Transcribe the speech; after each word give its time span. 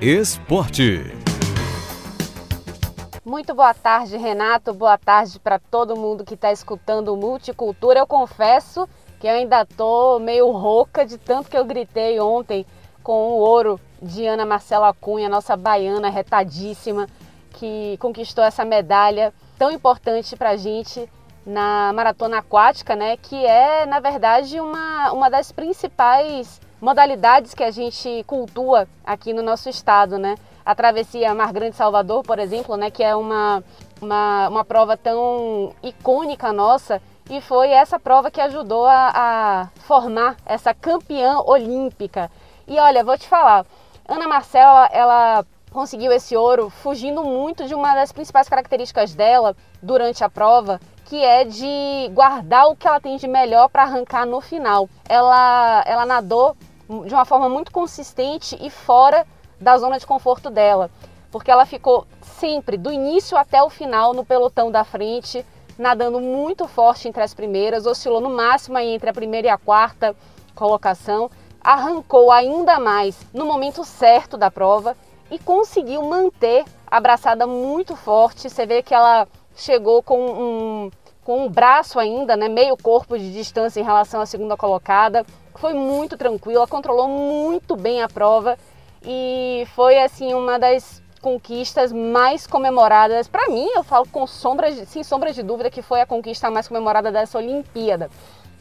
Esporte. 0.00 1.02
Muito 3.22 3.54
boa 3.54 3.74
tarde, 3.74 4.16
Renato. 4.16 4.72
Boa 4.72 4.96
tarde 4.96 5.38
para 5.38 5.58
todo 5.58 5.94
mundo 5.94 6.24
que 6.24 6.32
está 6.32 6.50
escutando 6.50 7.12
o 7.12 7.18
Multicultura. 7.18 7.98
Eu 7.98 8.06
confesso 8.06 8.88
que 9.18 9.26
eu 9.26 9.32
ainda 9.32 9.66
tô 9.66 10.18
meio 10.18 10.50
rouca 10.52 11.04
de 11.04 11.18
tanto 11.18 11.50
que 11.50 11.56
eu 11.56 11.66
gritei 11.66 12.18
ontem 12.18 12.64
com 13.02 13.12
o 13.12 13.40
ouro 13.40 13.78
de 14.00 14.26
Ana 14.26 14.46
Marcela 14.46 14.94
Cunha, 14.94 15.28
nossa 15.28 15.54
baiana 15.54 16.08
retadíssima, 16.08 17.06
que 17.50 17.98
conquistou 18.00 18.42
essa 18.42 18.64
medalha 18.64 19.34
tão 19.58 19.70
importante 19.70 20.34
para 20.34 20.52
a 20.52 20.56
gente 20.56 21.06
na 21.44 21.92
maratona 21.92 22.38
aquática, 22.38 22.96
né? 22.96 23.18
Que 23.18 23.44
é, 23.44 23.84
na 23.84 24.00
verdade, 24.00 24.58
uma, 24.60 25.12
uma 25.12 25.28
das 25.28 25.52
principais 25.52 26.58
modalidades 26.80 27.54
que 27.54 27.62
a 27.62 27.70
gente 27.70 28.24
cultua 28.26 28.88
aqui 29.04 29.32
no 29.32 29.42
nosso 29.42 29.68
estado, 29.68 30.18
né? 30.18 30.36
A 30.64 30.74
travessia 30.74 31.34
Mar 31.34 31.52
Grande 31.52 31.76
Salvador, 31.76 32.22
por 32.22 32.38
exemplo, 32.38 32.76
né? 32.76 32.90
Que 32.90 33.02
é 33.02 33.14
uma, 33.14 33.62
uma, 34.00 34.48
uma 34.48 34.64
prova 34.64 34.96
tão 34.96 35.74
icônica 35.82 36.52
nossa 36.52 37.00
e 37.28 37.40
foi 37.40 37.70
essa 37.70 37.98
prova 37.98 38.30
que 38.30 38.40
ajudou 38.40 38.86
a, 38.86 39.12
a 39.14 39.68
formar 39.82 40.36
essa 40.44 40.74
campeã 40.74 41.38
olímpica. 41.40 42.30
E 42.66 42.78
olha, 42.78 43.04
vou 43.04 43.16
te 43.16 43.28
falar, 43.28 43.64
Ana 44.08 44.26
Marcela, 44.26 44.88
ela 44.92 45.44
conseguiu 45.70 46.10
esse 46.10 46.36
ouro 46.36 46.68
fugindo 46.68 47.22
muito 47.22 47.66
de 47.66 47.74
uma 47.74 47.94
das 47.94 48.10
principais 48.10 48.48
características 48.48 49.14
dela 49.14 49.56
durante 49.80 50.24
a 50.24 50.28
prova, 50.28 50.80
que 51.04 51.22
é 51.22 51.44
de 51.44 52.10
guardar 52.12 52.66
o 52.66 52.76
que 52.76 52.88
ela 52.88 53.00
tem 53.00 53.16
de 53.16 53.28
melhor 53.28 53.68
para 53.68 53.84
arrancar 53.84 54.26
no 54.26 54.40
final. 54.40 54.88
Ela, 55.08 55.84
ela 55.86 56.04
nadou 56.04 56.56
de 57.06 57.14
uma 57.14 57.24
forma 57.24 57.48
muito 57.48 57.70
consistente 57.70 58.58
e 58.60 58.68
fora 58.68 59.26
da 59.60 59.78
zona 59.78 59.98
de 59.98 60.06
conforto 60.06 60.50
dela, 60.50 60.90
porque 61.30 61.50
ela 61.50 61.64
ficou 61.64 62.06
sempre, 62.20 62.76
do 62.76 62.90
início 62.90 63.36
até 63.36 63.62
o 63.62 63.70
final, 63.70 64.12
no 64.12 64.24
pelotão 64.24 64.70
da 64.70 64.82
frente, 64.82 65.46
nadando 65.78 66.20
muito 66.20 66.66
forte 66.66 67.08
entre 67.08 67.22
as 67.22 67.32
primeiras, 67.32 67.86
oscilou 67.86 68.20
no 68.20 68.30
máximo 68.30 68.78
entre 68.78 69.08
a 69.08 69.12
primeira 69.12 69.46
e 69.46 69.50
a 69.50 69.58
quarta 69.58 70.16
colocação, 70.54 71.30
arrancou 71.62 72.32
ainda 72.32 72.80
mais 72.80 73.16
no 73.32 73.44
momento 73.44 73.84
certo 73.84 74.36
da 74.36 74.50
prova 74.50 74.96
e 75.30 75.38
conseguiu 75.38 76.02
manter 76.02 76.64
a 76.86 76.98
braçada 76.98 77.46
muito 77.46 77.94
forte. 77.94 78.50
Você 78.50 78.66
vê 78.66 78.82
que 78.82 78.94
ela 78.94 79.28
chegou 79.54 80.02
com 80.02 80.18
um, 80.18 80.90
com 81.30 81.44
um 81.44 81.48
braço 81.48 82.00
ainda, 82.00 82.36
né, 82.36 82.48
meio 82.48 82.76
corpo 82.76 83.16
de 83.16 83.32
distância 83.32 83.78
em 83.78 83.84
relação 83.84 84.20
à 84.20 84.26
segunda 84.26 84.56
colocada. 84.56 85.24
Foi 85.54 85.72
muito 85.72 86.16
tranquila, 86.16 86.66
controlou 86.66 87.06
muito 87.06 87.76
bem 87.76 88.02
a 88.02 88.08
prova 88.08 88.58
e 89.06 89.64
foi 89.76 89.96
assim 90.02 90.34
uma 90.34 90.58
das 90.58 91.00
conquistas 91.22 91.92
mais 91.92 92.48
comemoradas. 92.48 93.28
Para 93.28 93.48
mim, 93.48 93.68
eu 93.76 93.84
falo 93.84 94.08
com 94.08 94.26
sombras, 94.26 94.74
sem 94.88 95.04
sombra 95.04 95.32
de 95.32 95.40
dúvida 95.40 95.70
que 95.70 95.82
foi 95.82 96.00
a 96.00 96.06
conquista 96.06 96.50
mais 96.50 96.66
comemorada 96.66 97.12
dessa 97.12 97.38
Olimpíada. 97.38 98.10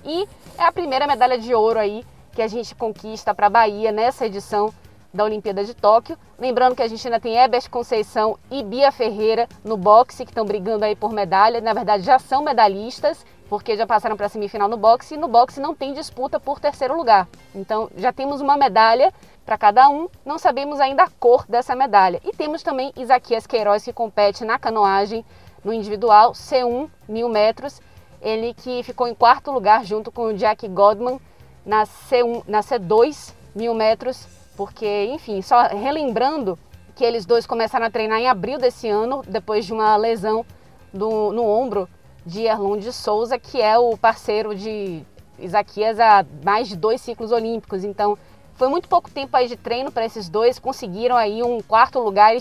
E 0.05 0.27
é 0.55 0.63
a 0.63 0.71
primeira 0.71 1.07
medalha 1.07 1.39
de 1.39 1.55
ouro 1.55 1.79
aí 1.79 2.05
que 2.33 2.41
a 2.43 2.47
gente 2.47 2.75
conquista 2.75 3.33
para 3.33 3.47
a 3.47 3.49
Bahia 3.49 3.91
nessa 3.91 4.27
edição 4.27 4.71
da 5.13 5.23
Olimpíada 5.23 5.63
de 5.63 5.73
Tóquio. 5.73 6.17
Lembrando 6.37 6.75
que 6.75 6.83
a 6.83 6.87
gente 6.87 7.05
ainda 7.05 7.19
tem 7.19 7.37
Ebert 7.37 7.69
Conceição 7.69 8.37
e 8.49 8.63
Bia 8.63 8.91
Ferreira 8.91 9.47
no 9.63 9.75
boxe, 9.75 10.23
que 10.23 10.31
estão 10.31 10.45
brigando 10.45 10.85
aí 10.85 10.95
por 10.95 11.11
medalha. 11.11 11.61
Na 11.61 11.73
verdade, 11.73 12.03
já 12.03 12.19
são 12.19 12.43
medalhistas, 12.43 13.25
porque 13.49 13.75
já 13.75 13.85
passaram 13.87 14.15
para 14.15 14.27
a 14.27 14.29
semifinal 14.29 14.67
no 14.67 14.77
boxe. 14.77 15.15
E 15.15 15.17
no 15.17 15.27
boxe 15.27 15.59
não 15.59 15.73
tem 15.73 15.93
disputa 15.93 16.39
por 16.39 16.59
terceiro 16.59 16.95
lugar. 16.95 17.27
Então, 17.53 17.89
já 17.97 18.13
temos 18.13 18.41
uma 18.41 18.55
medalha 18.55 19.13
para 19.45 19.57
cada 19.57 19.89
um. 19.89 20.07
Não 20.23 20.37
sabemos 20.37 20.79
ainda 20.79 21.03
a 21.03 21.09
cor 21.09 21.45
dessa 21.49 21.75
medalha. 21.75 22.21
E 22.23 22.31
temos 22.31 22.61
também 22.61 22.93
Isaquias 22.95 23.47
Queiroz, 23.47 23.83
que 23.83 23.93
compete 23.93 24.45
na 24.45 24.59
canoagem 24.59 25.25
no 25.63 25.73
individual 25.73 26.33
C1 26.33 26.89
mil 27.07 27.27
metros. 27.27 27.81
Ele 28.21 28.53
que 28.53 28.83
ficou 28.83 29.07
em 29.07 29.15
quarto 29.15 29.51
lugar 29.51 29.83
junto 29.85 30.11
com 30.11 30.25
o 30.25 30.33
Jack 30.33 30.67
Godman 30.67 31.19
na 31.65 31.83
C1, 31.83 32.43
na 32.47 32.59
C2 32.59 33.33
mil 33.55 33.73
metros 33.73 34.38
porque, 34.59 35.05
enfim, 35.05 35.41
só 35.41 35.67
relembrando 35.67 36.59
que 36.93 37.05
eles 37.05 37.25
dois 37.25 37.47
começaram 37.47 37.85
a 37.85 37.89
treinar 37.89 38.19
em 38.19 38.27
abril 38.27 38.57
desse 38.57 38.89
ano, 38.89 39.23
depois 39.25 39.65
de 39.65 39.71
uma 39.71 39.95
lesão 39.95 40.45
do, 40.93 41.31
no 41.31 41.45
ombro 41.45 41.87
de 42.25 42.41
Erlon 42.41 42.75
de 42.75 42.91
Souza, 42.91 43.39
que 43.39 43.61
é 43.61 43.79
o 43.79 43.97
parceiro 43.97 44.53
de 44.53 45.01
Isaquias 45.39 45.97
há 45.97 46.25
mais 46.43 46.67
de 46.67 46.75
dois 46.75 46.99
ciclos 46.99 47.31
olímpicos. 47.31 47.85
Então, 47.85 48.17
foi 48.55 48.67
muito 48.67 48.89
pouco 48.89 49.09
tempo 49.09 49.37
aí 49.37 49.47
de 49.47 49.55
treino 49.55 49.93
para 49.93 50.03
esses 50.03 50.27
dois, 50.27 50.59
conseguiram 50.59 51.15
aí 51.15 51.41
um 51.41 51.61
quarto 51.61 51.97
lugar 51.97 52.35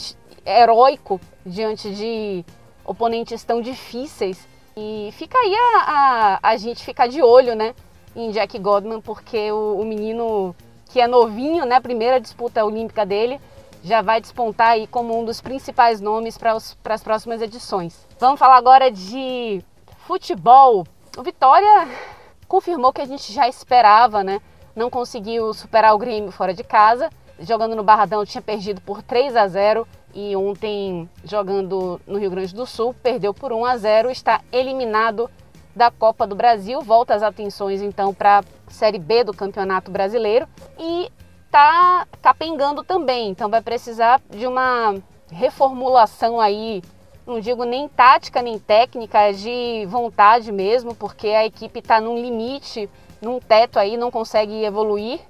heróico 0.45 1.21
diante 1.47 1.95
de 1.95 2.45
oponentes 2.85 3.45
tão 3.45 3.61
difíceis. 3.61 4.45
E 4.77 5.11
fica 5.13 5.39
aí 5.39 5.55
a, 5.55 6.41
a, 6.43 6.51
a 6.51 6.57
gente 6.57 6.85
ficar 6.85 7.07
de 7.07 7.23
olho, 7.23 7.55
né, 7.55 7.77
em 8.17 8.33
Jack 8.33 8.59
Godman, 8.59 9.01
porque 9.01 9.53
o, 9.53 9.77
o 9.81 9.85
menino 9.85 10.53
que 10.89 11.01
é 11.01 11.07
novinho, 11.07 11.65
né, 11.65 11.81
primeira 11.81 12.21
disputa 12.21 12.65
olímpica 12.65 13.05
dele, 13.05 13.41
já 13.83 14.03
vai 14.03 14.21
despontar 14.21 14.71
aí 14.71 14.87
como 14.87 15.19
um 15.19 15.25
dos 15.25 15.41
principais 15.41 16.01
nomes 16.01 16.37
para 16.37 16.53
as 16.53 17.03
próximas 17.03 17.41
edições. 17.41 18.07
Vamos 18.19 18.39
falar 18.39 18.57
agora 18.57 18.91
de 18.91 19.63
futebol. 20.07 20.87
O 21.17 21.23
Vitória 21.23 21.89
confirmou 22.47 22.93
que 22.93 23.01
a 23.01 23.07
gente 23.07 23.33
já 23.33 23.49
esperava, 23.49 24.25
né? 24.25 24.41
Não 24.75 24.91
conseguiu 24.91 25.53
superar 25.55 25.95
o 25.95 25.99
Grêmio 25.99 26.33
fora 26.33 26.55
de 26.55 26.65
casa. 26.65 27.11
Jogando 27.41 27.77
no 27.77 27.85
Barradão 27.85 28.25
tinha 28.25 28.43
perdido 28.43 28.81
por 28.81 29.03
3 29.03 29.37
a 29.37 29.47
0 29.47 29.87
e 30.15 30.35
ontem 30.35 31.09
jogando 31.23 32.01
no 32.07 32.19
Rio 32.19 32.31
Grande 32.31 32.55
do 32.55 32.67
Sul 32.67 32.95
perdeu 32.95 33.33
por 33.33 33.53
1 33.53 33.65
a 33.65 33.77
0, 33.77 34.11
está 34.11 34.41
eliminado 34.51 35.31
da 35.79 35.93
Copa 35.93 36.27
do 36.27 36.35
Brasil, 36.35 36.83
volta 36.83 37.15
as 37.15 37.23
atenções 37.23 37.81
então 37.81 38.13
para 38.13 38.41
a 38.41 38.71
Série 38.71 38.99
B 38.99 39.23
do 39.23 39.33
Campeonato 39.33 39.93
Brasileiro 39.93 40.47
e 40.77 41.11
tá 41.53 42.05
capengando 42.21 42.83
também, 42.83 43.31
então 43.31 43.49
vai 43.49 43.63
precisar 43.63 44.21
de 44.29 44.45
uma 44.45 44.97
reformulação 45.31 46.41
aí, 46.41 46.83
não 47.25 47.39
digo 47.39 47.65
nem 47.65 47.89
tática 47.89 48.43
nem 48.43 48.59
técnica, 48.59 49.21
é 49.21 49.33
de 49.33 49.87
vontade 49.87 50.51
mesmo, 50.51 50.97
porque 50.97 51.29
a 51.29 51.47
equipe 51.47 51.79
está 51.79 52.01
num 52.01 52.19
limite, 52.19 52.91
num 53.23 53.39
teto 53.39 53.79
aí, 53.79 53.97
não 53.97 54.11
consegue 54.11 54.65
evoluir. 54.65 55.21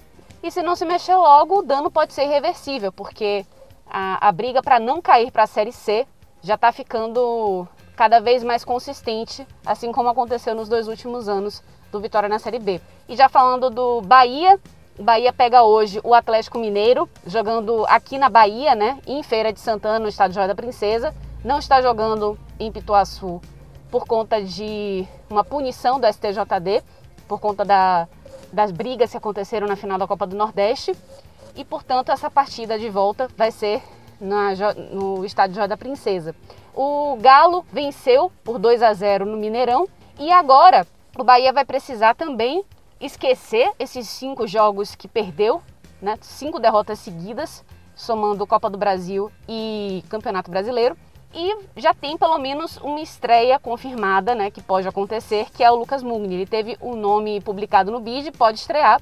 E 0.42 0.50
se 0.50 0.62
não 0.62 0.76
se 0.76 0.84
mexer 0.84 1.16
logo, 1.16 1.59
o 1.59 1.62
dano 1.62 1.91
pode 1.91 2.15
ser 2.15 2.25
irreversível, 2.25 2.91
porque 2.91 3.44
a, 3.86 4.28
a 4.28 4.32
briga 4.32 4.62
para 4.62 4.80
não 4.80 5.03
cair 5.03 5.30
para 5.30 5.42
a 5.42 5.48
Série 5.48 5.72
C 5.72 6.06
já 6.42 6.54
está 6.54 6.72
ficando 6.72 7.66
cada 7.98 8.20
vez 8.20 8.44
mais 8.44 8.64
consistente, 8.64 9.44
assim 9.66 9.91
como 9.91 10.09
aconteceu 10.09 10.54
nos 10.54 10.69
dois 10.69 10.86
últimos 10.86 11.28
anos 11.28 11.64
do 11.91 11.98
Vitória 11.98 12.28
na 12.28 12.38
Série 12.38 12.60
B. 12.60 12.81
E 13.09 13.16
já 13.16 13.28
falando 13.28 13.69
do 13.70 14.00
Bahia, 14.03 14.56
o 14.97 15.03
Bahia 15.03 15.32
pega 15.32 15.64
hoje 15.64 16.00
o 16.04 16.14
Atlético 16.14 16.59
Mineiro, 16.59 17.09
jogando 17.26 17.84
aqui 17.88 18.16
na 18.16 18.28
Bahia, 18.28 18.76
né, 18.76 19.00
em 19.04 19.20
Feira 19.25 19.53
de 19.53 19.59
Santana, 19.59 19.98
no 19.98 20.06
estádio 20.06 20.36
Joia 20.36 20.47
da 20.47 20.54
Princesa. 20.54 21.12
Não 21.44 21.59
está 21.59 21.82
jogando 21.82 22.38
em 22.60 22.70
Pituaçu 22.70 23.42
por 23.91 24.06
conta 24.06 24.41
de 24.41 25.04
uma 25.28 25.42
punição 25.42 25.98
do 25.98 26.06
STJD, 26.06 26.84
por 27.26 27.41
conta 27.41 27.65
da, 27.65 28.06
das 28.53 28.70
brigas 28.70 29.10
que 29.10 29.16
aconteceram 29.16 29.66
na 29.66 29.75
final 29.75 29.98
da 29.98 30.06
Copa 30.06 30.25
do 30.25 30.36
Nordeste. 30.36 30.94
E, 31.56 31.65
portanto, 31.65 32.12
essa 32.12 32.30
partida 32.30 32.78
de 32.78 32.88
volta 32.88 33.26
vai 33.36 33.50
ser 33.50 33.82
na, 34.20 34.52
no 34.90 35.24
estádio 35.24 35.56
Joia 35.56 35.68
da 35.68 35.76
Princesa. 35.76 36.34
O 36.74 37.16
Galo 37.20 37.64
venceu 37.72 38.30
por 38.44 38.58
2 38.58 38.82
a 38.82 38.92
0 38.92 39.26
no 39.26 39.36
Mineirão 39.36 39.86
e 40.18 40.30
agora 40.30 40.86
o 41.18 41.24
Bahia 41.24 41.52
vai 41.52 41.64
precisar 41.64 42.14
também 42.14 42.64
esquecer 43.00 43.70
esses 43.78 44.08
cinco 44.08 44.46
jogos 44.46 44.94
que 44.94 45.08
perdeu, 45.08 45.62
né? 46.00 46.16
cinco 46.20 46.58
derrotas 46.60 46.98
seguidas, 46.98 47.64
somando 47.94 48.46
Copa 48.46 48.70
do 48.70 48.78
Brasil 48.78 49.30
e 49.48 50.04
Campeonato 50.09 50.50
Brasileiro. 50.50 50.97
E 51.34 51.56
já 51.76 51.92
tem 51.92 52.16
pelo 52.16 52.38
menos 52.38 52.78
uma 52.78 53.00
estreia 53.00 53.59
confirmada, 53.59 54.34
né, 54.34 54.50
que 54.50 54.62
pode 54.62 54.88
acontecer, 54.88 55.50
que 55.50 55.62
é 55.62 55.71
o 55.71 55.74
Lucas 55.74 56.03
Mugni. 56.03 56.36
Ele 56.36 56.47
teve 56.47 56.78
o 56.80 56.92
um 56.92 56.97
nome 56.97 57.41
publicado 57.42 57.91
no 57.91 58.00
BID, 58.00 58.32
pode 58.32 58.59
estrear. 58.59 59.00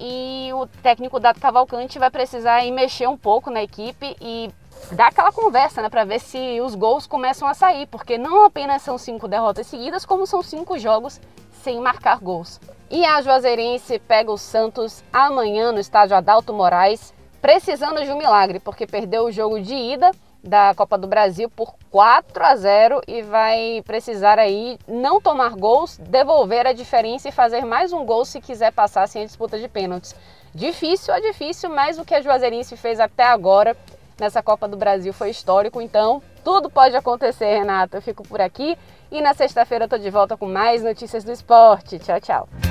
E 0.00 0.50
o 0.54 0.66
técnico 0.82 1.20
Dato 1.20 1.40
Cavalcante 1.40 1.98
vai 1.98 2.10
precisar 2.10 2.64
mexer 2.72 3.08
um 3.08 3.16
pouco 3.16 3.50
na 3.50 3.62
equipe 3.62 4.16
e 4.20 4.50
dar 4.92 5.08
aquela 5.08 5.32
conversa, 5.32 5.82
né, 5.82 5.88
para 5.88 6.04
ver 6.04 6.20
se 6.20 6.60
os 6.60 6.74
gols 6.74 7.06
começam 7.06 7.46
a 7.46 7.54
sair, 7.54 7.86
porque 7.86 8.16
não 8.16 8.44
apenas 8.44 8.82
são 8.82 8.98
cinco 8.98 9.28
derrotas 9.28 9.66
seguidas, 9.66 10.04
como 10.04 10.26
são 10.26 10.42
cinco 10.42 10.78
jogos 10.78 11.20
sem 11.62 11.80
marcar 11.80 12.18
gols. 12.18 12.60
E 12.90 13.04
a 13.04 13.20
Juazeirense 13.20 13.98
pega 13.98 14.32
o 14.32 14.38
Santos 14.38 15.02
amanhã 15.12 15.72
no 15.72 15.78
estádio 15.78 16.16
Adalto 16.16 16.54
Moraes, 16.54 17.12
precisando 17.40 18.02
de 18.02 18.10
um 18.10 18.18
milagre, 18.18 18.58
porque 18.58 18.86
perdeu 18.86 19.24
o 19.24 19.32
jogo 19.32 19.60
de 19.60 19.74
ida 19.74 20.10
da 20.42 20.72
Copa 20.74 20.96
do 20.96 21.06
Brasil 21.06 21.50
por 21.50 21.74
4 21.90 22.44
a 22.44 22.56
0 22.56 23.02
e 23.06 23.22
vai 23.22 23.82
precisar 23.84 24.38
aí 24.38 24.78
não 24.86 25.20
tomar 25.20 25.50
gols, 25.50 25.98
devolver 25.98 26.66
a 26.66 26.72
diferença 26.72 27.28
e 27.28 27.32
fazer 27.32 27.64
mais 27.64 27.92
um 27.92 28.04
gol 28.04 28.24
se 28.24 28.40
quiser 28.40 28.72
passar 28.72 29.06
sem 29.08 29.22
a 29.22 29.26
disputa 29.26 29.58
de 29.58 29.68
pênaltis. 29.68 30.14
Difícil 30.54 31.12
é 31.12 31.20
difícil, 31.20 31.70
mas 31.70 31.98
o 31.98 32.04
que 32.04 32.14
a 32.14 32.22
Juazeirense 32.22 32.76
fez 32.76 32.98
até 33.00 33.24
agora 33.24 33.76
nessa 34.18 34.42
Copa 34.42 34.68
do 34.68 34.76
Brasil 34.76 35.12
foi 35.12 35.30
histórico, 35.30 35.80
então 35.80 36.22
tudo 36.44 36.70
pode 36.70 36.96
acontecer, 36.96 37.58
Renato. 37.58 37.96
Eu 37.96 38.02
fico 38.02 38.22
por 38.22 38.40
aqui 38.40 38.76
e 39.10 39.20
na 39.20 39.34
sexta-feira 39.34 39.84
eu 39.84 39.88
tô 39.88 39.98
de 39.98 40.10
volta 40.10 40.36
com 40.36 40.46
mais 40.46 40.82
notícias 40.82 41.24
do 41.24 41.32
esporte. 41.32 41.98
Tchau, 41.98 42.20
tchau. 42.20 42.67